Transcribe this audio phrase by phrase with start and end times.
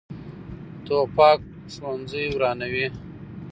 [0.85, 1.39] توپک
[1.73, 2.87] ښوونځي ورانوي.